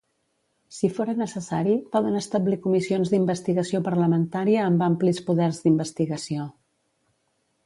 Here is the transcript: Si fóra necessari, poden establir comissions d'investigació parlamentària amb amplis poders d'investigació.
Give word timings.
Si 0.75 0.87
fóra 0.95 1.13
necessari, 1.17 1.75
poden 1.95 2.17
establir 2.21 2.57
comissions 2.65 3.11
d'investigació 3.13 3.83
parlamentària 3.89 4.65
amb 4.71 4.87
amplis 4.91 5.23
poders 5.29 5.61
d'investigació. 5.69 6.49